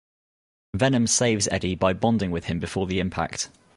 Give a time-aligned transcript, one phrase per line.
[0.73, 3.51] Venom saves Eddie by bonding with him before the impact.